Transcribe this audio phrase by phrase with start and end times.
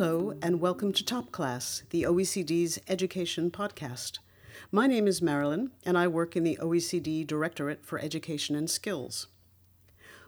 [0.00, 4.20] Hello, and welcome to Top Class, the OECD's education podcast.
[4.70, 9.26] My name is Marilyn, and I work in the OECD Directorate for Education and Skills.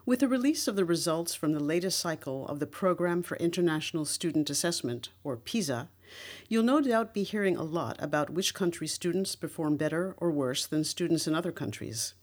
[0.05, 4.03] With the release of the results from the latest cycle of the Program for International
[4.03, 5.87] Student Assessment, or PISA,
[6.49, 10.67] you'll no doubt be hearing a lot about which country students perform better or worse
[10.67, 12.13] than students in other countries.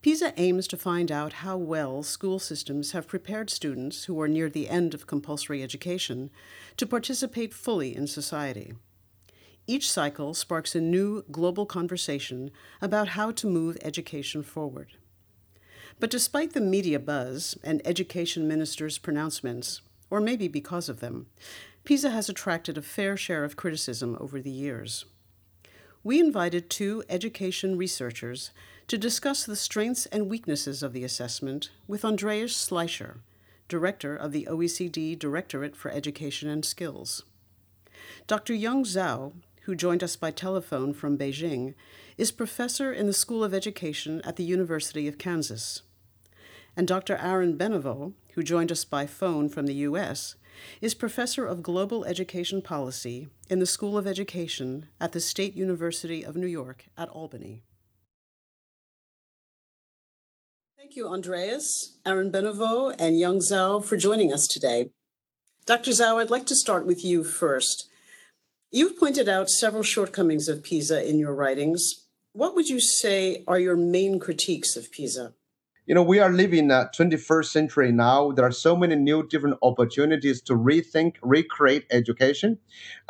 [0.00, 4.48] PISA aims to find out how well school systems have prepared students who are near
[4.48, 6.30] the end of compulsory education
[6.76, 8.74] to participate fully in society.
[9.66, 14.92] Each cycle sparks a new global conversation about how to move education forward.
[15.98, 21.26] But despite the media buzz and education ministers' pronouncements, or maybe because of them,
[21.84, 25.06] PISA has attracted a fair share of criticism over the years.
[26.04, 28.52] We invited two education researchers
[28.88, 33.18] to discuss the strengths and weaknesses of the assessment with Andreas Schleicher,
[33.68, 37.22] Director of the OECD Directorate for Education and Skills.
[38.26, 38.54] Dr.
[38.54, 41.74] Yong Zhao, who joined us by telephone from Beijing,
[42.16, 45.82] is professor in the School of Education at the University of Kansas.
[46.74, 47.16] And Dr.
[47.16, 50.36] Aaron Benavot, who joined us by phone from the U.S.,
[50.80, 56.24] is professor of global education policy in the School of Education at the State University
[56.24, 57.64] of New York at Albany.
[60.88, 64.88] Thank you, Andreas, Aaron Benavot, and Yong Zhao for joining us today.
[65.66, 65.90] Dr.
[65.90, 67.90] Zhao, I'd like to start with you first.
[68.70, 72.06] You've pointed out several shortcomings of PISA in your writings.
[72.32, 75.34] What would you say are your main critiques of PISA?
[75.84, 78.32] You know, we are living in the 21st century now.
[78.32, 82.60] There are so many new different opportunities to rethink, recreate education.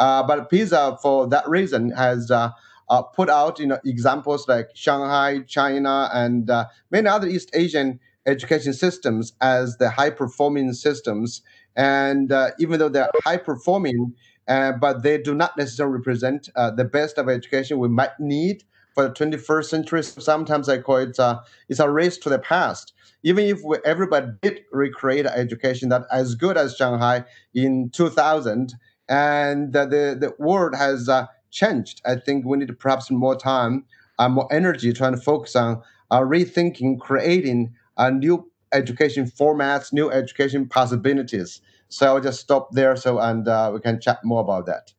[0.01, 2.51] Uh, but PISA, for that reason, has uh,
[2.91, 8.01] uh, put out you know examples like Shanghai, China, and uh, many other East Asian
[8.27, 11.43] education systems as the high performing systems.
[11.77, 14.15] And uh, even though they're high performing,
[14.47, 18.65] uh, but they do not necessarily represent uh, the best of education we might need
[18.95, 20.03] for the 21st century.
[20.03, 22.93] Sometimes I call it uh, it's a race to the past.
[23.23, 28.75] Even if we, everybody did recreate education that as good as Shanghai in 2000,
[29.09, 29.87] and the
[30.19, 31.09] the world has
[31.59, 32.01] changed.
[32.07, 33.85] I think we need perhaps more time,
[34.19, 40.11] and more energy trying to focus on uh, rethinking, creating uh, new education formats, new
[40.11, 41.61] education possibilities.
[41.89, 44.93] So I'll just stop there so and uh, we can chat more about that.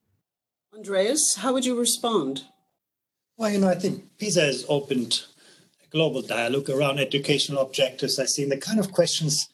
[0.75, 2.46] Andreas, how would you respond?
[3.38, 5.25] Well, you know, I think PISA has opened
[5.84, 8.19] a global dialogue around educational objectives.
[8.19, 9.50] I've seen the kind of questions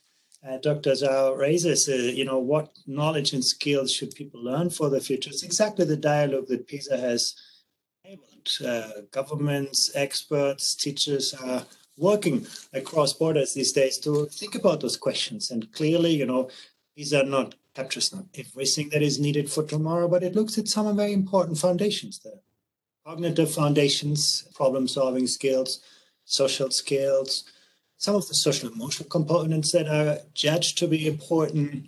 [0.47, 0.91] uh, Dr.
[0.91, 5.29] Zhao raises, uh, you know, what knowledge and skills should people learn for the future?
[5.29, 7.35] It's exactly the dialogue that PISA has
[8.03, 8.49] enabled.
[8.63, 11.65] Uh, governments, experts, teachers are
[11.97, 15.49] working across borders these days to think about those questions.
[15.49, 16.49] And clearly, you know,
[16.95, 20.95] PISA not captures not everything that is needed for tomorrow, but it looks at some
[20.95, 22.39] very important foundations there.
[23.05, 25.81] Cognitive foundations, problem solving skills,
[26.23, 27.43] social skills,
[27.97, 31.87] some of the social emotional components that are judged to be important.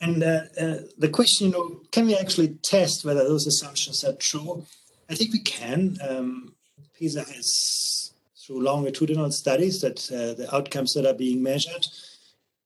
[0.00, 4.12] And uh, uh, the question, you know, can we actually test whether those assumptions are
[4.14, 4.66] true?
[5.08, 5.96] I think we can.
[6.06, 6.54] Um,
[6.98, 8.12] PISA has,
[8.44, 11.86] through longitudinal studies, that uh, the outcomes that are being measured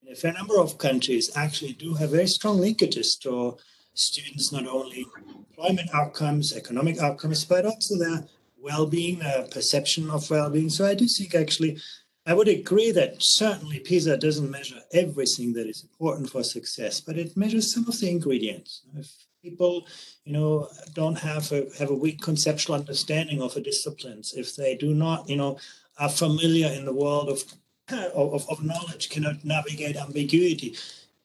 [0.03, 3.57] in a fair number of countries actually do have very strong linkages to
[3.93, 5.05] students, not only
[5.49, 8.25] employment outcomes, economic outcomes, but also their
[8.59, 10.69] well-being, their perception of well-being.
[10.69, 11.77] So I do think actually
[12.25, 17.17] I would agree that certainly PISA doesn't measure everything that is important for success, but
[17.17, 18.83] it measures some of the ingredients.
[18.95, 19.11] If
[19.41, 19.87] people,
[20.23, 24.75] you know, don't have a have a weak conceptual understanding of a disciplines, if they
[24.75, 25.57] do not, you know,
[25.97, 27.43] are familiar in the world of
[28.15, 30.77] of, of knowledge, cannot navigate ambiguity,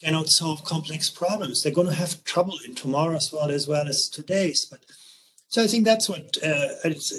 [0.03, 4.09] cannot solve complex problems, they're going to have trouble in tomorrow's world as well as
[4.09, 4.65] today's.
[4.65, 4.81] But
[5.49, 6.69] so I think that's what uh,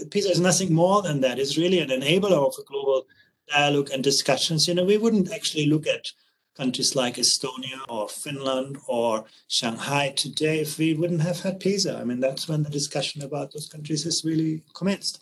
[0.10, 1.38] PISA is nothing more than that.
[1.38, 3.06] It's really an enabler of a global
[3.50, 6.12] dialogue and discussions, you know, we wouldn't actually look at
[6.58, 11.98] countries like Estonia or Finland or Shanghai today if we wouldn't have had PISA.
[11.98, 15.22] I mean, that's when the discussion about those countries has really commenced.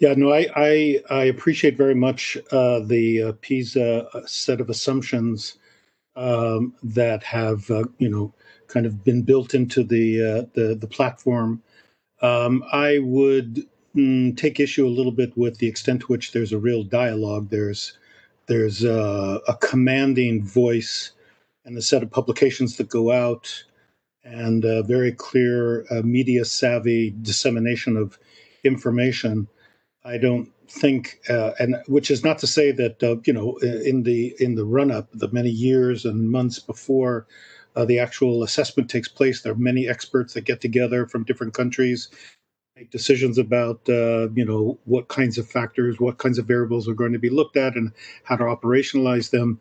[0.00, 4.70] Yeah, no, I I, I appreciate very much uh, the uh, PISA uh, set of
[4.70, 5.58] assumptions
[6.16, 8.34] um, that have uh, you know
[8.66, 11.62] kind of been built into the uh, the the platform.
[12.22, 16.52] Um, I would mm, take issue a little bit with the extent to which there's
[16.52, 17.50] a real dialogue.
[17.50, 17.98] There's
[18.46, 21.12] there's a, a commanding voice
[21.64, 23.64] and a set of publications that go out
[24.24, 28.18] and a very clear uh, media savvy dissemination of
[28.64, 29.46] information.
[30.04, 34.02] I don't think, uh, and which is not to say that uh, you know in
[34.04, 37.26] the in the run up, the many years and months before
[37.76, 39.42] uh, the actual assessment takes place.
[39.42, 42.08] There are many experts that get together from different countries,
[42.80, 46.94] make decisions about uh, you know what kinds of factors, what kinds of variables are
[46.94, 47.92] going to be looked at, and
[48.24, 49.60] how to operationalize them.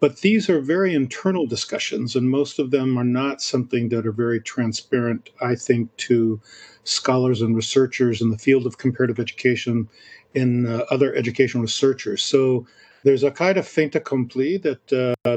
[0.00, 4.12] But these are very internal discussions, and most of them are not something that are
[4.12, 6.40] very transparent, I think, to
[6.84, 9.88] scholars and researchers in the field of comparative education
[10.34, 12.24] and uh, other educational researchers.
[12.24, 12.66] So
[13.04, 15.36] there's a kind of fait accompli that uh,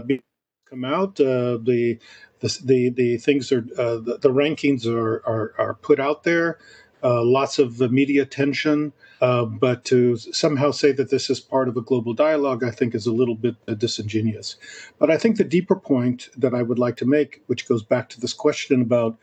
[0.67, 1.19] come out.
[1.19, 1.99] Uh, the,
[2.39, 6.57] the, the things are uh, the, the, rankings are, are are put out there.
[7.05, 8.91] Uh, lots of media attention.
[9.21, 12.95] Uh, but to somehow say that this is part of a global dialogue, I think
[12.95, 14.55] is a little bit disingenuous.
[14.97, 18.09] But I think the deeper point that I would like to make, which goes back
[18.09, 19.17] to this question about,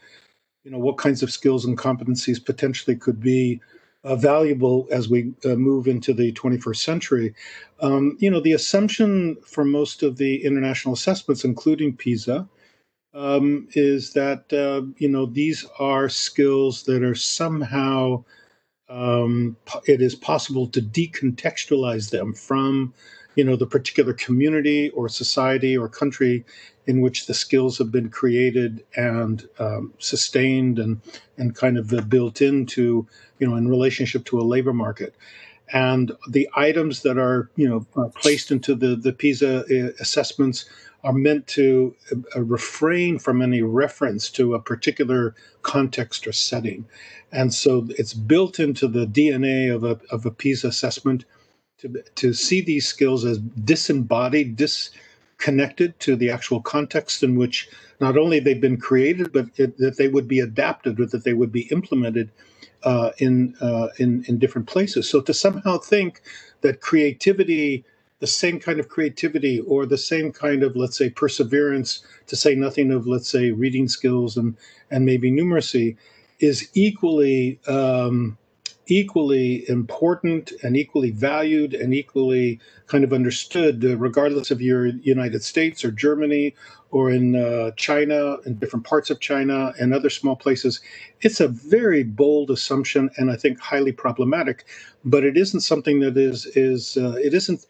[0.64, 3.60] you know, what kinds of skills and competencies potentially could be
[4.04, 7.34] uh, valuable as we uh, move into the 21st century.
[7.80, 12.48] Um, you know, the assumption for most of the international assessments, including PISA,
[13.14, 18.24] um, is that uh, you know these are skills that are somehow
[18.88, 19.56] um,
[19.86, 22.92] it is possible to decontextualize them from
[23.34, 26.44] you know the particular community or society or country
[26.86, 31.00] in which the skills have been created and um, sustained and
[31.36, 33.06] and kind of built into
[33.38, 35.14] you know in relationship to a labor market.
[35.74, 40.64] And the items that are you know placed into the the PISA uh, assessments
[41.04, 41.94] are meant to
[42.36, 46.84] uh, refrain from any reference to a particular context or setting.
[47.32, 51.24] And so it's built into the DNA of a, of a PISA assessment
[51.78, 57.68] to, to see these skills as disembodied, disconnected to the actual context in which
[58.00, 61.32] not only they've been created, but it, that they would be adapted or that they
[61.32, 62.30] would be implemented
[62.84, 65.08] uh, in, uh, in, in different places.
[65.08, 66.20] So to somehow think
[66.60, 67.84] that creativity
[68.22, 72.54] the same kind of creativity or the same kind of, let's say, perseverance, to say
[72.54, 74.56] nothing of, let's say, reading skills and,
[74.92, 75.96] and maybe numeracy,
[76.38, 78.38] is equally um,
[78.86, 85.42] equally important and equally valued and equally kind of understood, uh, regardless of your United
[85.42, 86.54] States or Germany
[86.92, 90.80] or in uh, China, in different parts of China and other small places.
[91.22, 94.64] It's a very bold assumption and I think highly problematic,
[95.04, 97.66] but it isn't something that is is uh, it isn't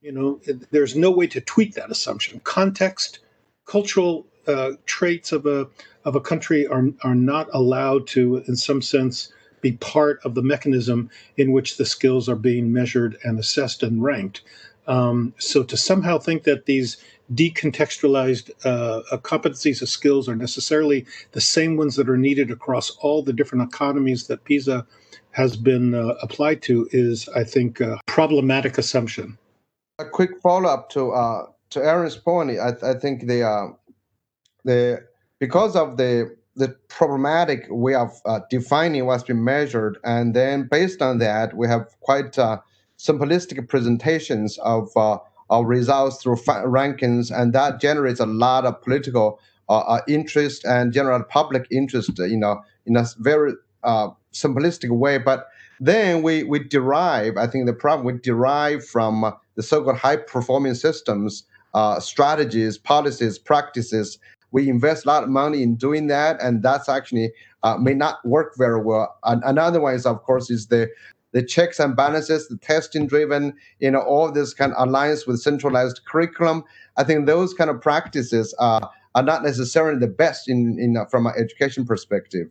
[0.00, 0.40] you know,
[0.70, 2.40] there's no way to tweak that assumption.
[2.44, 3.20] Context,
[3.64, 5.66] cultural uh, traits of a
[6.04, 10.42] of a country are are not allowed to, in some sense, be part of the
[10.42, 14.42] mechanism in which the skills are being measured and assessed and ranked.
[14.86, 16.98] Um, so to somehow think that these
[17.34, 23.24] decontextualized uh, competencies or skills are necessarily the same ones that are needed across all
[23.24, 24.86] the different economies that PISA
[25.32, 29.36] has been uh, applied to is, I think, a problematic assumption
[29.98, 32.50] a quick follow up to uh, to Aaron's point.
[32.58, 33.68] I, I think the uh,
[34.64, 35.06] the
[35.38, 41.02] because of the the problematic way of uh, defining what's been measured, and then based
[41.02, 42.58] on that, we have quite uh,
[42.98, 45.18] simplistic presentations of uh,
[45.50, 50.64] of results through fa- rankings, and that generates a lot of political uh, uh, interest
[50.64, 52.18] and general public interest.
[52.18, 53.52] You know, in a very
[53.82, 55.48] uh, simplistic way, but
[55.80, 57.38] then we we derive.
[57.38, 61.44] I think the problem we derive from the so-called high performing systems
[61.76, 64.18] uh, strategies, policies, practices.
[64.50, 67.32] We invest a lot of money in doing that, and that's actually
[67.62, 69.14] uh, may not work very well.
[69.24, 70.88] And another one is, of course, is the
[71.32, 75.38] the checks and balances, the testing driven, you know, all this kind of alliance with
[75.38, 76.64] centralized curriculum.
[76.96, 81.04] I think those kind of practices are are not necessarily the best in, in uh,
[81.06, 82.48] from an education perspective.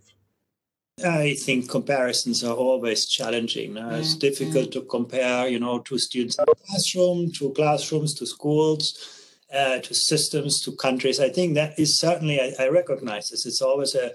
[1.04, 3.78] I think comparisons are always challenging.
[3.78, 8.26] Uh, it's difficult to compare, you know, to students in the classroom, to classrooms, to
[8.26, 11.20] schools, uh, to systems, to countries.
[11.20, 13.46] I think that is certainly, I, I, recognize this.
[13.46, 14.14] It's always a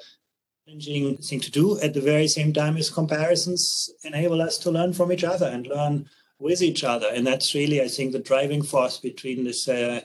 [0.66, 1.78] challenging thing to do.
[1.80, 5.66] At the very same time as comparisons enable us to learn from each other and
[5.66, 6.08] learn
[6.38, 7.08] with each other.
[7.12, 10.00] And that's really, I think, the driving force between this uh,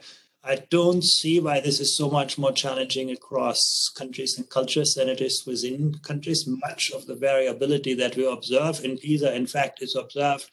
[0.47, 5.09] I don't see why this is so much more challenging across countries and cultures than
[5.09, 6.45] it is within countries.
[6.45, 10.51] Much of the variability that we observe in PISA, in fact, is observed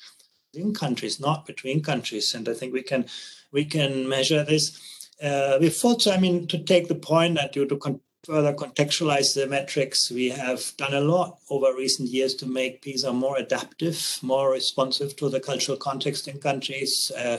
[0.55, 2.35] in countries, not between countries.
[2.35, 3.05] And I think we can
[3.53, 4.81] we can measure this.
[5.23, 9.35] Uh, we thought, I mean, to take the point that you to con- further contextualize
[9.35, 14.19] the metrics, we have done a lot over recent years to make PISA more adaptive,
[14.23, 17.13] more responsive to the cultural context in countries.
[17.15, 17.39] Uh,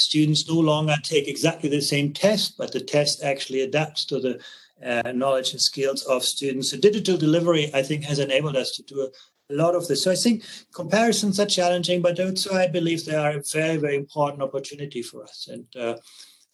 [0.00, 4.40] students no longer take exactly the same test, but the test actually adapts to the
[4.84, 6.70] uh, knowledge and skills of students.
[6.70, 10.04] So digital delivery, I think, has enabled us to do a, a lot of this.
[10.04, 13.96] So I think comparisons are challenging, but also I believe they are a very, very
[13.96, 15.48] important opportunity for us.
[15.50, 15.96] And uh,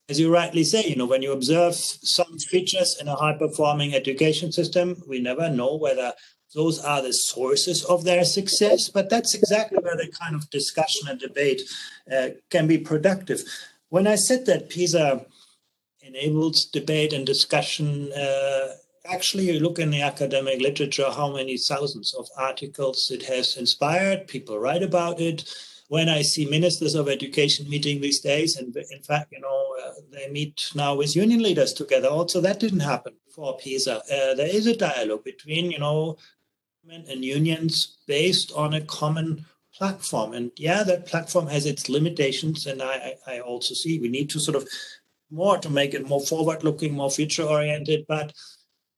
[0.09, 3.95] as you rightly say, you know, when you observe some features in a high performing
[3.95, 6.13] education system, we never know whether
[6.57, 8.89] those are the sources of their success.
[8.89, 11.63] But that's exactly where the kind of discussion and debate
[12.11, 13.43] uh, can be productive.
[13.91, 15.27] When I said that PISA
[16.01, 18.69] enables debate and discussion, uh,
[19.05, 24.27] actually, you look in the academic literature how many thousands of articles it has inspired,
[24.27, 25.45] people write about it
[25.89, 29.93] when I see ministers of education meeting these days, and in fact, you know, uh,
[30.11, 32.09] they meet now with union leaders together.
[32.09, 33.97] Also, that didn't happen before PISA.
[33.97, 36.17] Uh, there is a dialogue between, you know,
[36.91, 40.33] and unions based on a common platform.
[40.33, 44.41] And yeah, that platform has its limitations, and I, I also see we need to
[44.41, 44.69] sort of
[45.31, 48.07] more to make it more forward-looking, more future-oriented.
[48.09, 48.33] But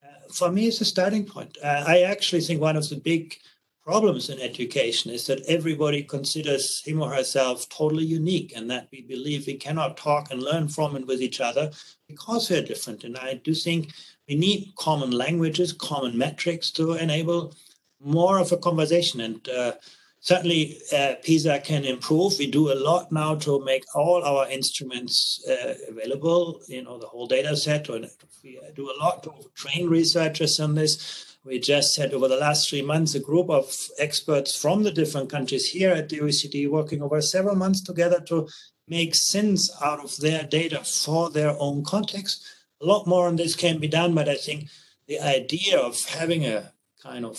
[0.04, 1.56] uh, for me, it's a starting point.
[1.62, 3.36] Uh, I actually think one of the big
[3.82, 9.00] problems in education is that everybody considers him or herself totally unique and that we
[9.00, 11.70] believe we cannot talk and learn from and with each other
[12.06, 13.04] because we're different.
[13.04, 13.92] And I do think
[14.28, 17.54] we need common languages, common metrics to enable
[18.00, 19.20] more of a conversation.
[19.20, 19.72] And uh,
[20.20, 22.38] certainly uh, PISA can improve.
[22.38, 27.06] We do a lot now to make all our instruments uh, available, you know, the
[27.06, 27.88] whole data set.
[27.88, 32.68] We do a lot to train researchers on this we just had over the last
[32.68, 37.00] three months a group of experts from the different countries here at the OECD working
[37.00, 38.48] over several months together to
[38.86, 42.44] make sense out of their data for their own context.
[42.82, 44.68] A lot more on this can be done, but I think
[45.06, 47.38] the idea of having a kind of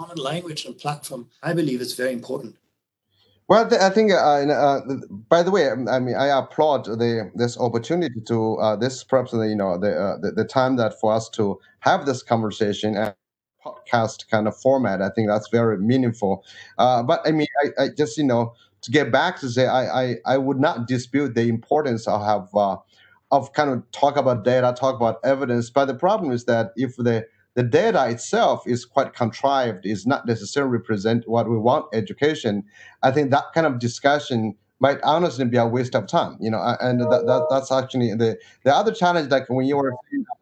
[0.00, 2.56] common language and platform, I believe, is very important.
[3.48, 4.12] Well, I think.
[4.12, 4.80] Uh, uh,
[5.28, 9.56] by the way, I mean, I applaud the this opportunity to uh, this perhaps you
[9.56, 13.14] know the, uh, the, the time that for us to have this conversation and
[13.64, 15.02] podcast kind of format.
[15.02, 16.44] I think that's very meaningful.
[16.78, 20.02] Uh, but I mean, I, I, just you know to get back to say, I
[20.02, 22.76] I, I would not dispute the importance of have uh,
[23.32, 25.70] of kind of talk about data, talk about evidence.
[25.70, 30.26] But the problem is that if the the data itself is quite contrived, is not
[30.26, 32.64] necessarily represent what we want education.
[33.02, 36.60] I think that kind of discussion might honestly be a waste of time, you know.
[36.80, 39.30] And that, that that's actually the the other challenge.
[39.30, 39.94] Like when you were,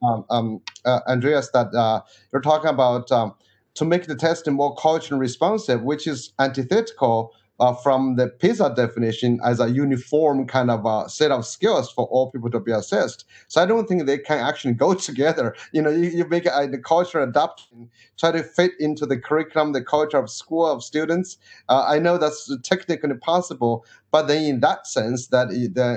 [0.03, 3.35] um, um, uh, Andreas, that uh, you're talking about um,
[3.75, 9.41] to make the testing more culturally responsive, which is antithetical uh, from the PISA definition
[9.45, 13.25] as a uniform kind of a set of skills for all people to be assessed.
[13.49, 15.55] So I don't think they can actually go together.
[15.73, 19.73] You know, you, you make a, the cultural adaptation, try to fit into the curriculum,
[19.73, 21.38] the culture of school of students.
[21.69, 25.49] Uh, I know that's technically possible, but then in that sense, that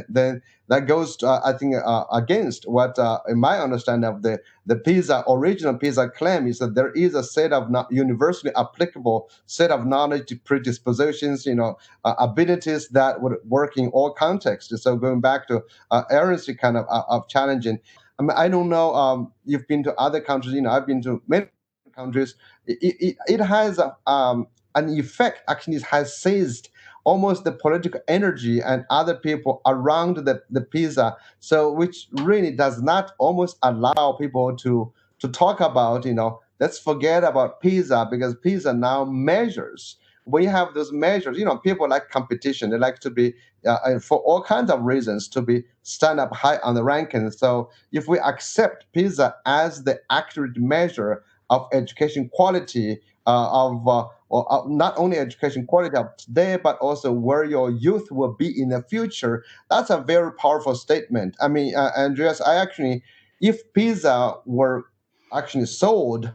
[0.09, 4.21] then that goes, to, uh, I think, uh, against what, uh, in my understanding of
[4.21, 8.53] the the PISA original PISA claim is that there is a set of not universally
[8.55, 14.81] applicable set of knowledge predispositions, you know, uh, abilities that would work in all contexts.
[14.83, 17.79] So going back to uh, Aaron's kind of uh, of challenging.
[18.19, 18.93] I mean, I don't know.
[18.93, 20.53] Um, you've been to other countries.
[20.53, 21.47] You know, I've been to many
[21.95, 22.35] countries.
[22.67, 25.41] It, it, it has um, an effect.
[25.49, 26.69] Actually, has seized
[27.03, 31.15] almost the political energy and other people around the, the PISA.
[31.39, 36.79] So which really does not almost allow people to to talk about, you know, let's
[36.79, 39.97] forget about PISA because PISA now measures.
[40.25, 41.37] We have those measures.
[41.37, 42.71] You know, people like competition.
[42.71, 43.33] They like to be,
[43.65, 47.29] uh, for all kinds of reasons, to be stand up high on the ranking.
[47.31, 54.05] So if we accept PISA as the accurate measure of education quality, uh, of uh,
[54.31, 58.49] or uh, not only education quality of today, but also where your youth will be
[58.61, 59.43] in the future.
[59.69, 61.35] That's a very powerful statement.
[61.41, 63.03] I mean, uh, Andreas, I actually,
[63.41, 64.85] if PISA were
[65.33, 66.33] actually sold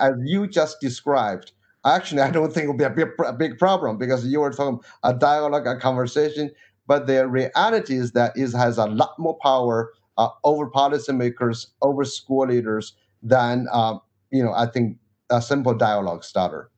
[0.00, 1.52] as you just described,
[1.84, 4.50] actually, I don't think it would be a big, a big problem because you were
[4.52, 6.50] talking a dialogue, a conversation.
[6.86, 12.04] But the reality is that it has a lot more power uh, over policymakers, over
[12.04, 13.98] school leaders than uh,
[14.30, 14.52] you know.
[14.52, 14.98] I think
[15.30, 16.70] a simple dialogue starter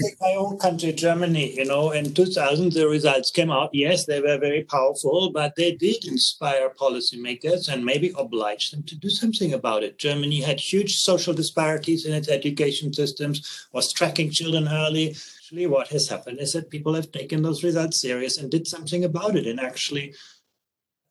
[0.00, 3.70] take my own country, Germany, you know, in 2000, the results came out.
[3.72, 8.94] Yes, they were very powerful, but they did inspire policymakers and maybe oblige them to
[8.94, 9.98] do something about it.
[9.98, 15.10] Germany had huge social disparities in its education systems, was tracking children early.
[15.10, 19.04] Actually, what has happened is that people have taken those results serious and did something
[19.04, 19.46] about it.
[19.46, 20.14] And actually,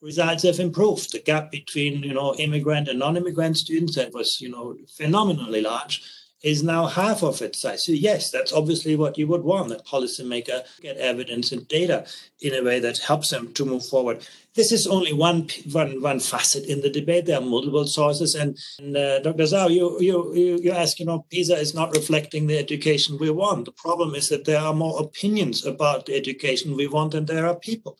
[0.01, 1.11] results have improved.
[1.11, 6.03] The gap between, you know, immigrant and non-immigrant students that was, you know, phenomenally large
[6.43, 7.85] is now half of its size.
[7.85, 12.05] So yes, that's obviously what you would want, a policymaker get evidence and data
[12.39, 14.25] in a way that helps them to move forward.
[14.55, 17.25] This is only one one one facet in the debate.
[17.25, 19.43] There are multiple sources, and, and uh, Dr.
[19.43, 23.29] Zhao, you you you you ask, you know, PISA is not reflecting the education we
[23.29, 23.65] want.
[23.65, 27.47] The problem is that there are more opinions about the education we want than there
[27.47, 27.97] are people,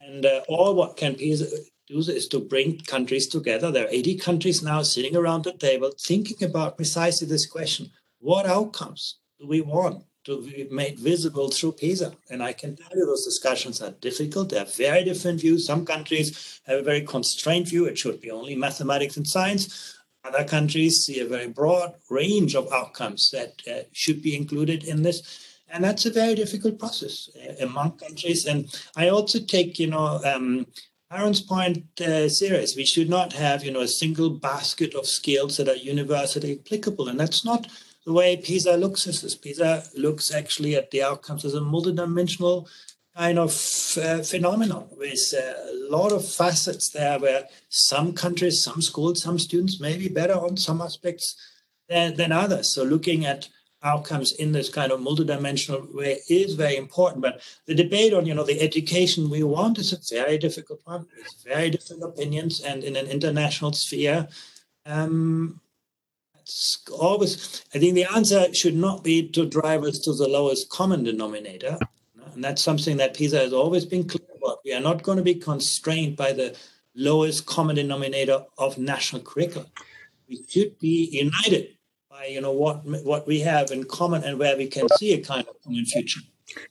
[0.00, 1.46] and uh, all what can PISA
[1.92, 3.70] do is to bring countries together.
[3.70, 7.90] There are 80 countries now sitting around the table thinking about precisely this question.
[8.18, 12.12] What outcomes do we want to be made visible through PISA?
[12.30, 14.50] And I can tell you those discussions are difficult.
[14.50, 15.66] They have very different views.
[15.66, 17.84] Some countries have a very constrained view.
[17.86, 19.98] It should be only mathematics and science.
[20.24, 25.02] Other countries see a very broad range of outcomes that uh, should be included in
[25.02, 25.48] this.
[25.68, 28.46] And that's a very difficult process uh, among countries.
[28.46, 30.66] And I also take, you know, um,
[31.12, 32.74] Aaron's point uh, serious.
[32.74, 37.08] We should not have, you know, a single basket of skills that are universally applicable.
[37.08, 37.66] And that's not
[38.06, 39.34] the way PISA looks at this.
[39.34, 42.66] PISA looks actually at the outcomes as a multidimensional
[43.14, 43.52] kind of
[44.02, 49.80] uh, phenomenon with a lot of facets there where some countries, some schools, some students
[49.80, 51.36] may be better on some aspects
[51.90, 52.72] than, than others.
[52.72, 53.48] So looking at
[53.82, 57.22] outcomes in this kind of multidimensional way is very important.
[57.22, 61.06] But the debate on, you know, the education we want is a very difficult one.
[61.18, 64.28] It's very different opinions, and in an international sphere,
[64.86, 65.60] um,
[66.40, 67.64] it's always.
[67.74, 71.78] I think the answer should not be to drive us to the lowest common denominator.
[72.34, 74.60] And that's something that PISA has always been clear about.
[74.64, 76.56] We are not going to be constrained by the
[76.94, 79.68] lowest common denominator of national curriculum.
[80.28, 81.76] We should be united
[82.28, 85.46] you know what what we have in common and where we can see a kind
[85.46, 86.20] of common future.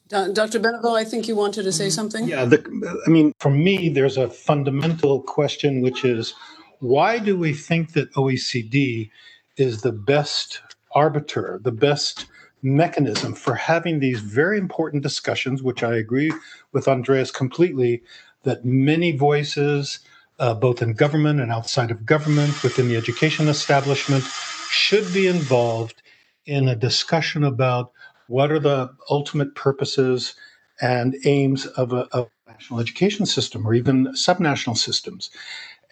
[0.09, 0.59] Dr.
[0.59, 1.91] Benavot, I think you wanted to say mm-hmm.
[1.91, 2.27] something.
[2.27, 6.35] Yeah, the, I mean, for me, there's a fundamental question, which is
[6.79, 9.09] why do we think that OECD
[9.57, 10.61] is the best
[10.93, 12.25] arbiter, the best
[12.63, 16.31] mechanism for having these very important discussions, which I agree
[16.73, 18.03] with Andreas completely,
[18.43, 19.99] that many voices,
[20.39, 24.23] uh, both in government and outside of government, within the education establishment,
[24.71, 26.01] should be involved
[26.45, 27.91] in a discussion about
[28.27, 30.33] what are the ultimate purposes
[30.79, 35.29] and aims of a, a national education system or even subnational systems.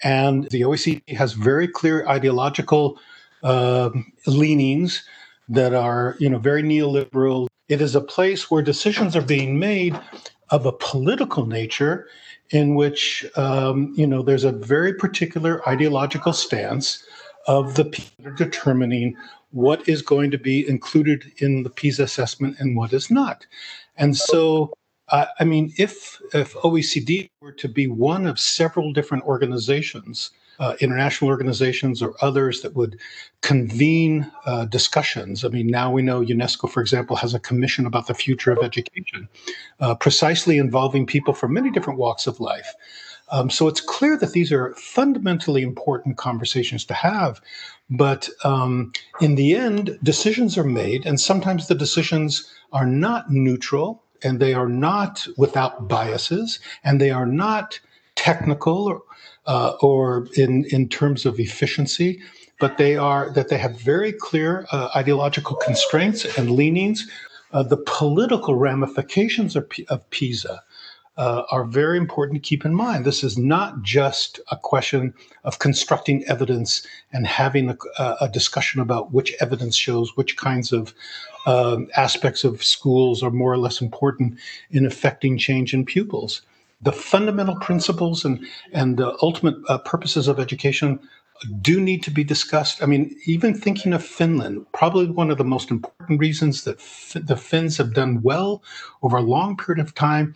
[0.02, 2.98] And the OECD has very clear ideological
[3.44, 3.90] uh,
[4.26, 5.04] leanings
[5.50, 7.48] that are, you know, very neoliberal.
[7.68, 10.00] It is a place where decisions are being made
[10.52, 12.08] of a political nature,
[12.52, 17.04] in which, um, you know, there's a very particular ideological stance
[17.50, 19.18] of the people determining
[19.52, 23.48] what is going to be included in the PISA assessment and what is not.
[23.98, 24.72] And so,
[25.10, 30.76] uh, I mean, if if OECD were to be one of several different organizations uh,
[30.82, 33.00] international organizations or others that would
[33.42, 35.46] convene uh, discussions.
[35.46, 38.60] I mean, now we know UNESCO, for example, has a commission about the future of
[38.62, 39.30] education,
[39.80, 42.74] uh, precisely involving people from many different walks of life.
[43.32, 47.42] Um, so it's clear that these are fundamentally important conversations to have.
[47.90, 54.04] But um, in the end, decisions are made, and sometimes the decisions are not neutral
[54.24, 57.80] and they are not without biases and they are not
[58.16, 59.02] technical or,
[59.48, 62.22] uh, or in, in terms of efficiency,
[62.60, 67.10] but they are that they have very clear uh, ideological constraints and leanings.
[67.52, 70.62] Uh, the political ramifications of, of PISA
[71.20, 73.04] uh, are very important to keep in mind.
[73.04, 79.12] This is not just a question of constructing evidence and having a, a discussion about
[79.12, 80.94] which evidence shows which kinds of
[81.46, 84.40] um, aspects of schools are more or less important
[84.72, 86.42] in affecting change in pupils
[86.82, 91.00] the fundamental principles and and the ultimate uh, purposes of education
[91.62, 92.84] do need to be discussed.
[92.84, 96.80] I mean, even thinking of Finland, probably one of the most important reasons that
[97.16, 98.62] the Finns have done well
[99.04, 100.36] over a long period of time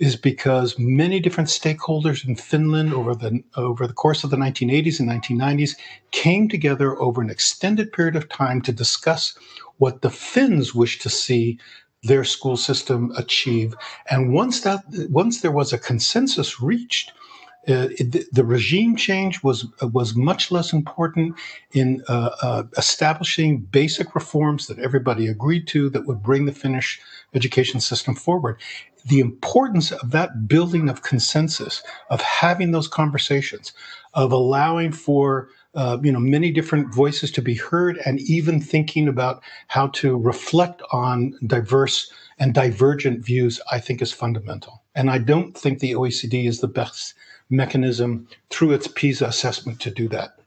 [0.00, 4.98] is because many different stakeholders in Finland over the over the course of the 1980s
[4.98, 5.76] and 1990s
[6.10, 9.38] came together over an extended period of time to discuss
[9.76, 11.58] what the Finns wish to see
[12.02, 13.74] their school system achieve.
[14.10, 17.12] And once that, once there was a consensus reached,
[17.68, 17.88] uh,
[18.32, 21.34] the regime change was was much less important
[21.72, 27.00] in uh, uh, establishing basic reforms that everybody agreed to that would bring the Finnish
[27.34, 28.58] education system forward.
[29.06, 33.72] The importance of that building of consensus, of having those conversations,
[34.14, 39.06] of allowing for uh, you know many different voices to be heard and even thinking
[39.06, 45.18] about how to reflect on diverse and divergent views i think is fundamental and i
[45.18, 47.14] don't think the oecd is the best
[47.50, 50.38] mechanism through its pisa assessment to do that.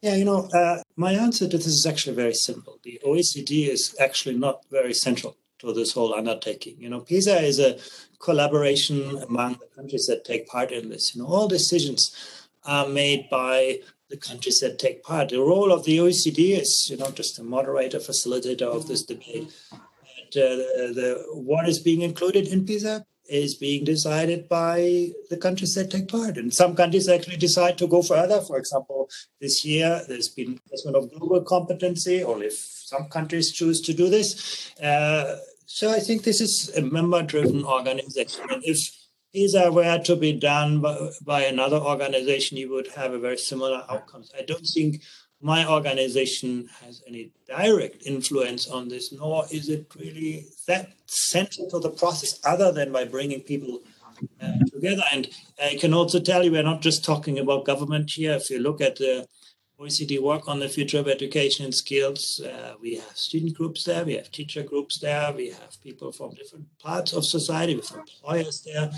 [0.00, 2.78] Yeah you know uh, my answer to this is actually very simple.
[2.82, 6.76] The oecd is actually not very central to this whole undertaking.
[6.78, 7.78] You know pisa is a
[8.18, 11.14] collaboration among the countries that take part in this.
[11.14, 12.14] You know all decisions
[12.64, 13.80] are made by
[14.12, 15.30] the countries that take part.
[15.30, 19.50] The role of the OECD is, you know, just a moderator, facilitator of this debate.
[19.72, 25.74] And, uh, the, what is being included in PISA is being decided by the countries
[25.74, 26.36] that take part.
[26.36, 28.40] And some countries actually decide to go further.
[28.42, 29.08] For example,
[29.40, 32.54] this year there's been assessment of global competency, or if
[32.92, 34.70] some countries choose to do this.
[34.80, 38.44] Uh, so I think this is a member-driven organization.
[38.50, 38.78] And if
[39.32, 43.82] PISA were to be done by, by another organization, you would have a very similar
[43.88, 44.30] outcomes.
[44.38, 45.00] I don't think
[45.42, 51.80] my organization has any direct influence on this, nor is it really that central to
[51.80, 53.82] the process, other than by bringing people
[54.40, 55.02] uh, together.
[55.12, 55.28] And
[55.62, 58.34] I can also tell you, we're not just talking about government here.
[58.34, 59.26] If you look at the
[59.80, 64.04] OECD work on the future of education and skills, uh, we have student groups there,
[64.04, 68.62] we have teacher groups there, we have people from different parts of society, have employers
[68.62, 68.92] there.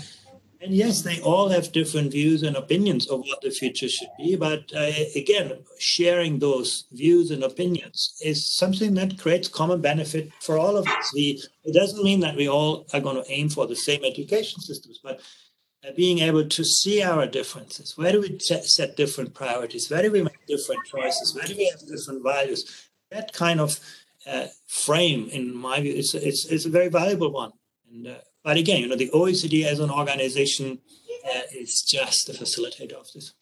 [0.65, 4.35] And yes, they all have different views and opinions of what the future should be.
[4.35, 10.57] But uh, again, sharing those views and opinions is something that creates common benefit for
[10.57, 11.13] all of us.
[11.13, 14.59] We, it doesn't mean that we all are going to aim for the same education
[14.59, 15.21] systems, but
[15.87, 17.95] uh, being able to see our differences.
[17.95, 19.91] Where do we set different priorities?
[19.91, 21.35] Where do we make different choices?
[21.35, 22.89] Where do we have different values?
[23.11, 23.79] That kind of
[24.25, 27.51] uh, frame, in my view, is, is, is a very valuable one.
[27.91, 28.15] And uh,
[28.45, 30.77] but again, you know, the OECD as an organization
[31.25, 33.33] uh, is just a facilitator of this.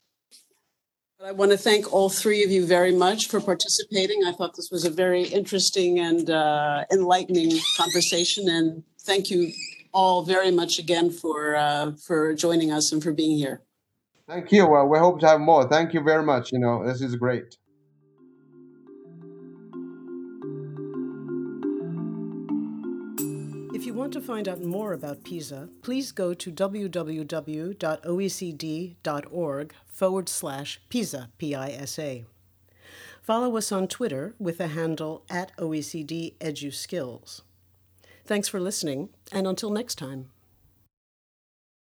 [1.22, 4.24] I want to thank all three of you very much for participating.
[4.26, 9.52] I thought this was a very interesting and uh, enlightening conversation, and thank you
[9.94, 13.62] all very much again for uh, for joining us and for being here.
[14.28, 14.68] Thank you.
[14.68, 15.68] Well, we hope to have more.
[15.68, 16.52] Thank you very much.
[16.52, 17.58] You know, this is great.
[24.14, 26.94] To find out more about PISA, please go to www.oecd.org
[29.88, 32.26] forward slash PISA, P-I-S-A.
[33.22, 37.42] Follow us on Twitter with the handle at OECD EduSkills.
[38.26, 40.30] Thanks for listening, and until next time.